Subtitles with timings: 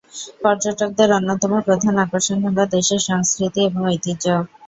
[0.43, 4.25] পর্যটকদের অন্যতম প্রধান আকর্ষণ হল দেশের সংস্কৃতি এবং ঐতিহ্য।